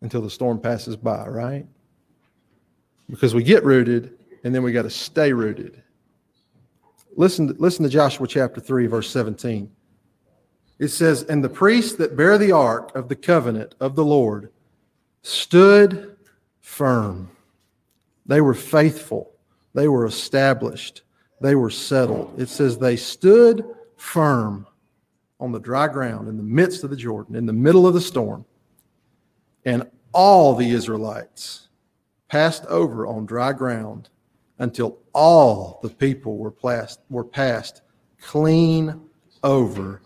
[0.02, 1.66] until the storm passes by, right?
[3.08, 5.82] Because we get rooted and then we got to stay rooted.
[7.16, 9.70] Listen, listen to Joshua chapter 3, verse 17.
[10.80, 14.50] It says, And the priests that bear the ark of the covenant of the Lord
[15.22, 16.16] stood
[16.60, 17.30] firm.
[18.26, 19.30] They were faithful
[19.74, 21.02] they were established,
[21.40, 22.34] they were settled.
[22.38, 23.64] It says they stood
[23.96, 24.66] firm
[25.38, 28.00] on the dry ground in the midst of the Jordan, in the middle of the
[28.00, 28.44] storm.
[29.64, 31.68] And all the Israelites
[32.28, 34.08] passed over on dry ground
[34.58, 37.82] until all the people were, passed, were passed
[38.20, 39.00] clean
[39.42, 40.02] over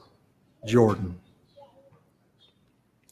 [0.67, 1.19] Jordan.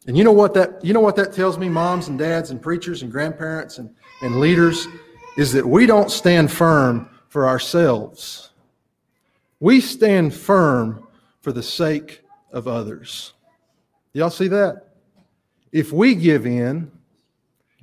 [0.06, 2.60] And you know what that you know what that tells me, moms and dads and
[2.60, 4.88] preachers and grandparents and, and leaders?
[5.36, 8.50] is that we don't stand firm for ourselves.
[9.60, 11.06] We stand firm
[11.40, 13.32] for the sake of others.
[14.12, 14.88] Y'all see that?
[15.70, 16.90] If we give in,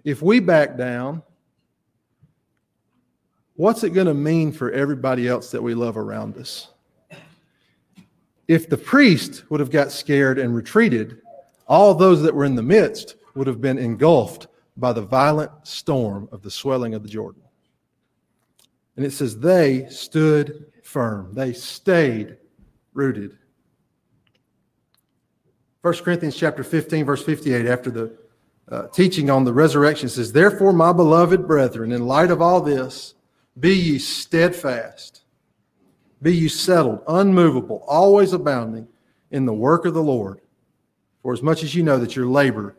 [0.04, 1.24] if we back down,
[3.56, 6.70] what's it going to mean for everybody else that we love around us?
[8.50, 11.22] If the priest would have got scared and retreated,
[11.68, 16.28] all those that were in the midst would have been engulfed by the violent storm
[16.32, 17.44] of the swelling of the Jordan.
[18.98, 22.38] And it says, they stood firm, they stayed
[22.96, 23.38] rooted.
[25.84, 28.18] 1 Corinthians chapter 15, verse 58, after the
[28.72, 33.14] uh, teaching on the resurrection, says, Therefore, my beloved brethren, in light of all this,
[33.60, 35.22] be ye steadfast,
[36.22, 38.88] be you settled, unmovable, always abounding
[39.32, 40.42] in the work of the Lord.
[41.22, 42.76] For as much as you know that your labor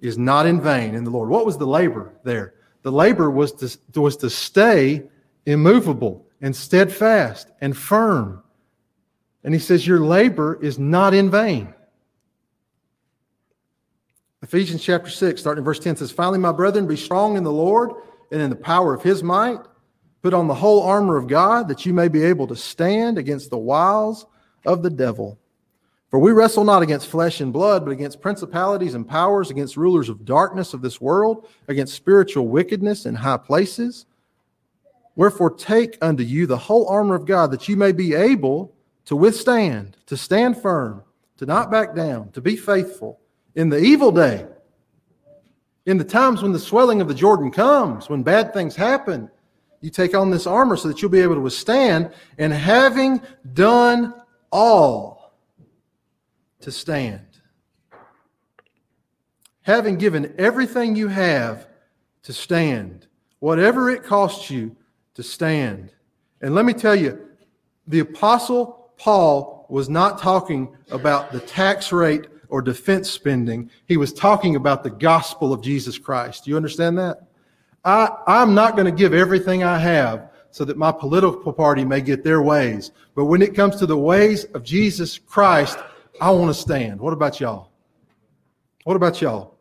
[0.00, 1.28] is not in vain in the Lord.
[1.28, 2.54] What was the labor there?
[2.82, 5.04] The labor was to, was to stay
[5.46, 8.42] immovable and steadfast and firm.
[9.42, 11.72] And he says, Your labor is not in vain.
[14.42, 17.50] Ephesians chapter 6, starting in verse 10 says, Finally, my brethren, be strong in the
[17.50, 17.90] Lord
[18.30, 19.58] and in the power of his might.
[20.26, 23.48] Put on the whole armor of God that you may be able to stand against
[23.48, 24.26] the wiles
[24.64, 25.38] of the devil.
[26.10, 30.08] For we wrestle not against flesh and blood, but against principalities and powers, against rulers
[30.08, 34.06] of darkness of this world, against spiritual wickedness in high places.
[35.14, 39.14] Wherefore, take unto you the whole armor of God, that you may be able to
[39.14, 41.04] withstand, to stand firm,
[41.36, 43.20] to not back down, to be faithful
[43.54, 44.44] in the evil day,
[45.84, 49.30] in the times when the swelling of the Jordan comes, when bad things happen.
[49.80, 53.20] You take on this armor so that you'll be able to withstand, and having
[53.52, 54.14] done
[54.50, 55.34] all
[56.60, 57.20] to stand.
[59.62, 61.68] Having given everything you have
[62.22, 63.06] to stand,
[63.40, 64.74] whatever it costs you
[65.14, 65.92] to stand.
[66.40, 67.28] And let me tell you,
[67.86, 73.70] the Apostle Paul was not talking about the tax rate or defense spending.
[73.86, 76.44] He was talking about the gospel of Jesus Christ.
[76.44, 77.22] Do you understand that?
[77.86, 82.00] I, I'm not going to give everything I have so that my political party may
[82.00, 82.90] get their ways.
[83.14, 85.78] But when it comes to the ways of Jesus Christ,
[86.20, 87.00] I want to stand.
[87.00, 87.70] What about y'all?
[88.82, 89.54] What about y'all?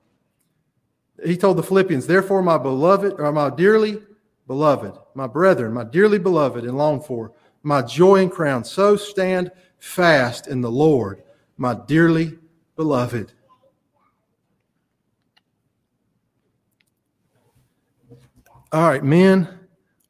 [1.24, 4.02] He told the Philippians, Therefore, my beloved, or my dearly
[4.48, 9.52] beloved, my brethren, my dearly beloved and longed for, my joy and crown, so stand
[9.78, 11.24] fast in the Lord,
[11.58, 12.40] my dearly
[12.76, 13.34] beloved.
[18.76, 19.48] All right, men,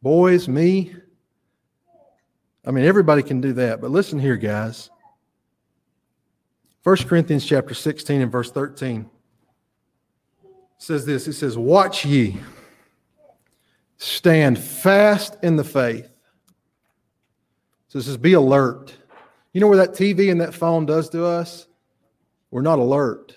[0.02, 0.96] boys, me.
[2.66, 4.90] I mean, everybody can do that, but listen here, guys.
[6.82, 9.08] 1 Corinthians chapter 16 and verse 13
[10.80, 11.28] says this.
[11.28, 12.38] It says, Watch ye,
[13.98, 16.10] stand fast in the faith.
[17.90, 18.96] So it says, Be alert.
[19.54, 21.68] You know where that TV and that phone does to us?
[22.50, 23.36] We're not alert.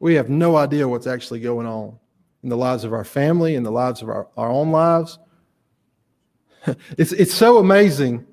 [0.00, 1.98] We have no idea what's actually going on
[2.44, 5.18] in the lives of our family, in the lives of our, our own lives.
[6.96, 8.24] it's, it's so amazing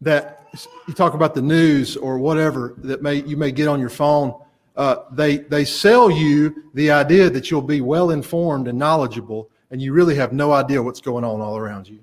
[0.00, 0.46] that
[0.86, 4.38] you talk about the news or whatever that may, you may get on your phone.
[4.76, 9.82] Uh, they, they sell you the idea that you'll be well informed and knowledgeable, and
[9.82, 11.98] you really have no idea what's going on all around you.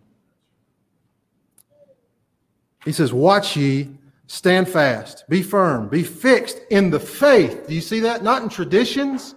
[2.84, 7.66] He says, Watch ye Stand fast, be firm, be fixed in the faith.
[7.68, 8.24] Do you see that?
[8.24, 9.36] Not in traditions,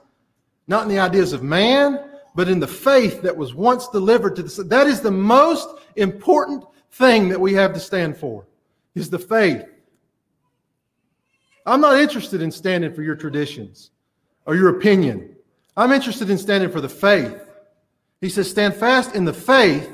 [0.70, 1.98] not in the ideas of man,
[2.36, 4.62] but in the faith that was once delivered to the.
[4.62, 8.46] That is the most important thing that we have to stand for,
[8.94, 9.64] is the faith.
[11.66, 13.90] I'm not interested in standing for your traditions
[14.46, 15.34] or your opinion.
[15.76, 17.48] I'm interested in standing for the faith.
[18.20, 19.90] He says, Stand fast in the faith,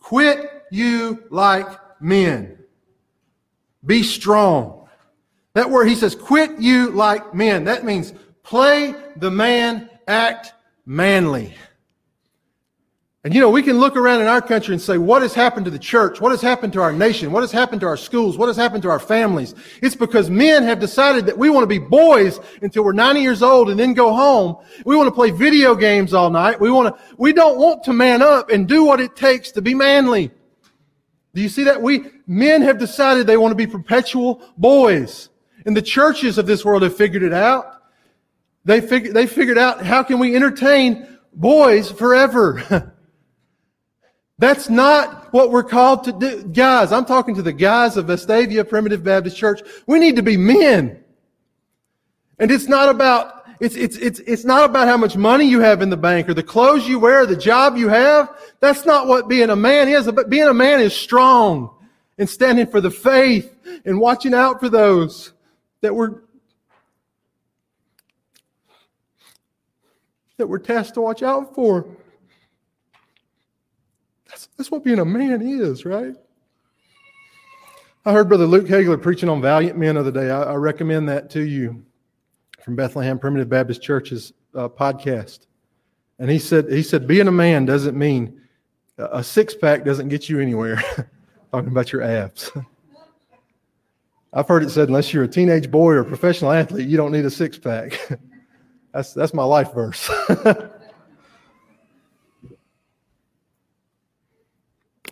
[0.00, 1.68] quit you like
[2.00, 2.58] men.
[3.84, 4.88] Be strong.
[5.52, 7.64] That word he says, quit you like men.
[7.64, 10.54] That means play the man, act
[10.86, 11.54] manly.
[13.24, 15.64] And you know, we can look around in our country and say, what has happened
[15.64, 16.20] to the church?
[16.20, 17.32] What has happened to our nation?
[17.32, 18.38] What has happened to our schools?
[18.38, 19.54] What has happened to our families?
[19.82, 23.42] It's because men have decided that we want to be boys until we're 90 years
[23.42, 24.56] old and then go home.
[24.86, 26.60] We want to play video games all night.
[26.60, 29.62] We want to, we don't want to man up and do what it takes to
[29.62, 30.30] be manly.
[31.34, 31.82] Do you see that?
[31.82, 35.28] We, men have decided they want to be perpetual boys.
[35.66, 37.77] And the churches of this world have figured it out.
[38.68, 42.92] They, fig- they figured out how can we entertain boys forever.
[44.38, 46.44] That's not what we're called to do.
[46.44, 49.62] Guys, I'm talking to the guys of Vestavia Primitive Baptist Church.
[49.86, 51.02] We need to be men.
[52.38, 55.80] And it's not about it's, it's, it's, it's not about how much money you have
[55.80, 58.38] in the bank or the clothes you wear, the job you have.
[58.60, 60.12] That's not what being a man is.
[60.12, 61.74] But being a man is strong
[62.18, 63.50] and standing for the faith
[63.86, 65.32] and watching out for those
[65.80, 66.22] that were
[70.38, 71.86] that we're tasked to watch out for.
[74.28, 76.14] That's, that's what being a man is, right?
[78.04, 80.30] I heard Brother Luke Hagler preaching on Valiant Men the other day.
[80.30, 81.84] I, I recommend that to you
[82.64, 85.40] from Bethlehem Primitive Baptist Church's uh, podcast.
[86.18, 88.40] And he said, he said, being a man doesn't mean
[88.98, 90.82] a six pack doesn't get you anywhere.
[91.52, 92.50] Talking about your abs.
[94.32, 97.12] I've heard it said, unless you're a teenage boy or a professional athlete, you don't
[97.12, 97.98] need a six pack.
[98.92, 100.10] that's, that's my life verse.
[100.28, 100.80] but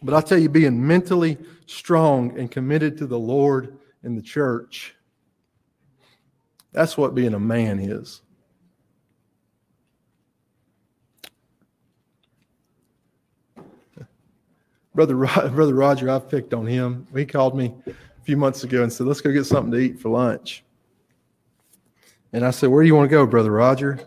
[0.09, 4.95] I'll tell you, being mentally strong and committed to the Lord and the church,
[6.73, 8.23] that's what being a man is.
[14.95, 17.07] Brother, Brother Roger, I've picked on him.
[17.15, 20.01] He called me a few months ago and said, Let's go get something to eat
[20.01, 20.65] for lunch.
[22.33, 24.01] And I said, Where do you want to go, Brother Roger?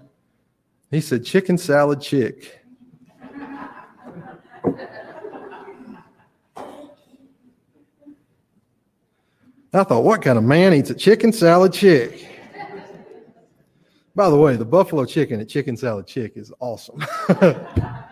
[0.91, 2.55] He said, Chicken salad chick.
[9.71, 12.27] I thought, what kind of man eats a chicken salad chick?
[14.15, 17.05] By the way, the buffalo chicken at Chicken Salad Chick is awesome.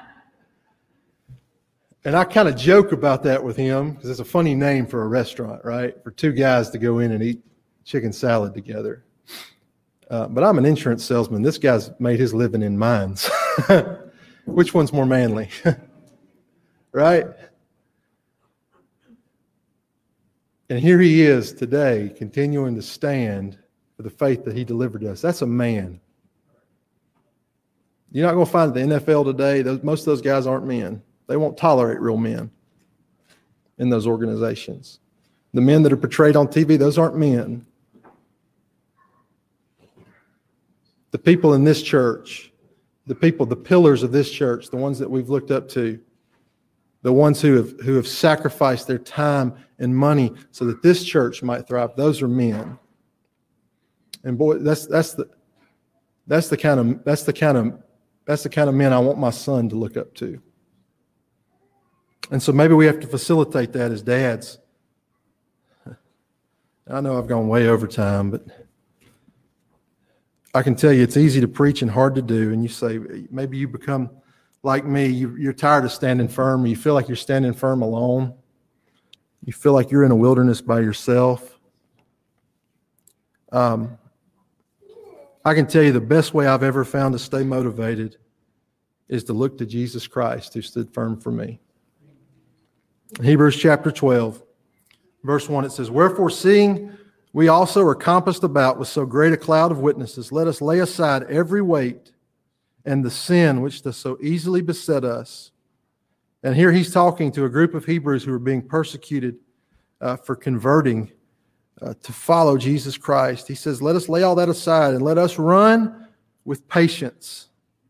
[2.08, 5.04] And I kind of joke about that with him because it's a funny name for
[5.04, 6.02] a restaurant, right?
[6.06, 7.44] For two guys to go in and eat
[7.84, 9.04] chicken salad together.
[10.10, 11.42] Uh, but I'm an insurance salesman.
[11.42, 13.30] This guy's made his living in mines.
[14.46, 15.50] Which one's more manly?
[16.94, 17.26] right?
[20.70, 23.58] And here he is today, continuing to stand
[23.96, 25.22] for the faith that he delivered us.
[25.22, 26.00] That's a man.
[28.12, 29.62] You're not going to find the NFL today.
[29.62, 31.02] Those, most of those guys aren't men.
[31.28, 32.50] They won't tolerate real men
[33.78, 35.00] in those organizations.
[35.54, 37.66] The men that are portrayed on TV, those aren't men.
[41.12, 42.52] The people in this church,
[43.06, 46.00] the people, the pillars of this church, the ones that we've looked up to,
[47.02, 51.42] the ones who have, who have sacrificed their time and money so that this church
[51.42, 52.78] might thrive, those are men.
[54.24, 55.30] And boy, that's, that's, the,
[56.26, 57.82] that's, the kind of, that's, the kind of,
[58.26, 60.42] that's the kind of men I want my son to look up to.
[62.30, 64.60] And so maybe we have to facilitate that as dads.
[66.90, 68.46] I know I've gone way over time, but
[70.54, 72.54] I can tell you it's easy to preach and hard to do.
[72.54, 74.10] And you say, maybe you become
[74.64, 76.66] like me, you, are tired of standing firm.
[76.66, 78.34] You feel like you're standing firm alone.
[79.46, 81.58] You feel like you're in a wilderness by yourself.
[83.52, 83.98] Um,
[85.46, 88.18] I can tell you the best way I've ever found to stay motivated
[89.08, 91.60] is to look to Jesus Christ who stood firm for me.
[93.22, 94.44] Hebrews chapter 12,
[95.24, 96.97] verse 1, it says, Wherefore, seeing
[97.38, 100.80] we also are compassed about with so great a cloud of witnesses, let us lay
[100.80, 102.12] aside every weight
[102.84, 105.52] and the sin which does so easily beset us.
[106.42, 109.36] And here he's talking to a group of Hebrews who are being persecuted
[110.02, 111.12] uh, for converting
[111.80, 113.48] uh, to follow Jesus Christ.
[113.48, 116.08] He says, Let us lay all that aside and let us run
[116.44, 117.50] with patience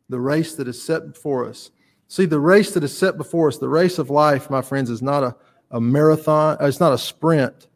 [0.09, 1.71] the race that is set before us.
[2.09, 5.01] See, the race that is set before us, the race of life, my friends, is
[5.01, 5.33] not a,
[5.71, 7.66] a marathon, uh, it's not a sprint.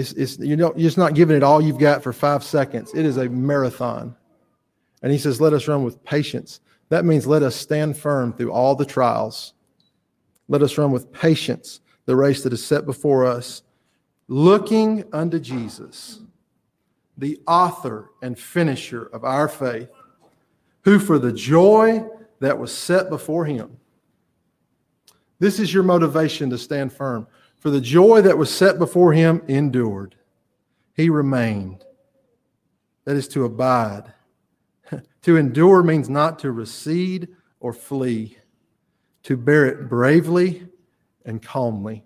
[0.00, 2.90] It's, it's, you you're just not giving it all you've got for five seconds.
[2.94, 4.16] It is a marathon.
[5.02, 6.60] And he says, let us run with patience.
[6.88, 9.52] That means let us stand firm through all the trials.
[10.48, 13.62] Let us run with patience the race that is set before us,
[14.26, 16.20] looking unto Jesus,
[17.18, 19.90] the author and finisher of our faith,
[20.82, 22.04] who for the joy
[22.40, 23.76] that was set before him.
[25.38, 27.26] This is your motivation to stand firm.
[27.60, 30.16] For the joy that was set before him endured.
[30.94, 31.84] He remained.
[33.04, 34.12] That is to abide.
[35.22, 37.28] to endure means not to recede
[37.60, 38.38] or flee,
[39.24, 40.66] to bear it bravely
[41.24, 42.02] and calmly.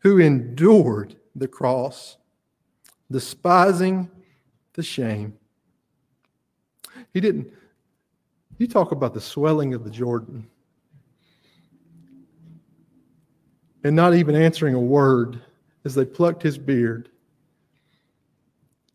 [0.00, 2.16] Who endured the cross,
[3.10, 4.10] despising
[4.72, 5.38] the shame.
[7.12, 7.52] He didn't
[8.60, 10.46] you talk about the swelling of the Jordan
[13.84, 15.40] and not even answering a word
[15.84, 17.08] as they plucked his beard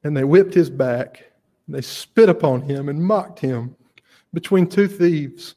[0.04, 1.24] and they whipped his back
[1.66, 3.76] and they spit upon him and mocked him
[4.34, 5.56] between two thieves.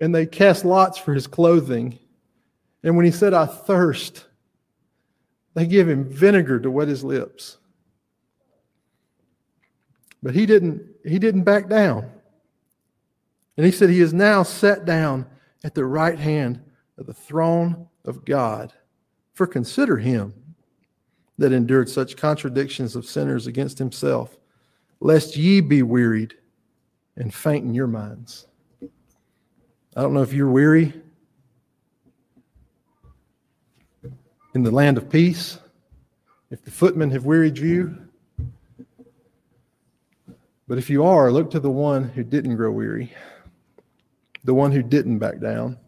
[0.00, 1.98] And they cast lots for his clothing.
[2.82, 4.26] And when he said i thirst
[5.54, 7.56] they give him vinegar to wet his lips.
[10.22, 12.10] But he didn't he didn't back down.
[13.56, 15.26] And he said, He is now set down
[15.64, 16.60] at the right hand
[16.98, 18.72] of the throne of God.
[19.34, 20.32] For consider him
[21.38, 24.36] that endured such contradictions of sinners against himself,
[25.00, 26.34] lest ye be wearied
[27.16, 28.46] and faint in your minds.
[28.82, 30.92] I don't know if you're weary
[34.54, 35.58] in the land of peace,
[36.50, 37.98] if the footmen have wearied you.
[40.68, 43.12] But if you are, look to the one who didn't grow weary,
[44.44, 45.78] the one who didn't back down,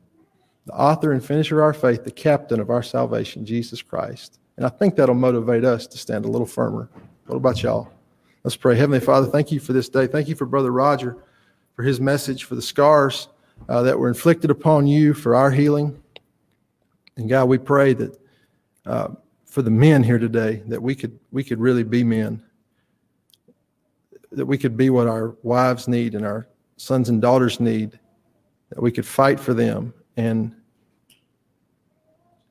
[0.69, 4.39] the author and finisher of our faith, the captain of our salvation, Jesus Christ.
[4.59, 6.91] And I think that'll motivate us to stand a little firmer.
[7.25, 7.91] What about y'all?
[8.45, 8.77] Let's pray.
[8.77, 10.07] Heavenly Father, thank you for this day.
[10.07, 11.17] Thank you for Brother Roger,
[11.75, 13.29] for his message, for the scars
[13.67, 16.03] uh, that were inflicted upon you for our healing.
[17.17, 18.21] And God, we pray that
[18.85, 19.09] uh,
[19.47, 22.43] for the men here today, that we could we could really be men,
[24.33, 26.47] that we could be what our wives need and our
[26.77, 27.99] sons and daughters need,
[28.69, 30.55] that we could fight for them and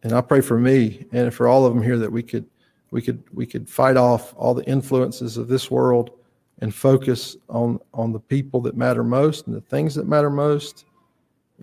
[0.08, 2.46] and I pray for me and for all of them here that we could
[2.92, 6.12] we could we could fight off all the influences of this world
[6.60, 10.86] and focus on on the people that matter most and the things that matter most.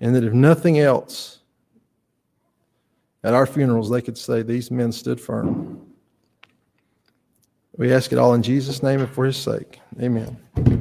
[0.02, 1.40] And that if nothing else
[3.22, 5.80] at our funerals they could say these men stood firm.
[7.78, 9.80] We ask it all in jesus name and for his sake.
[10.02, 10.73] Amen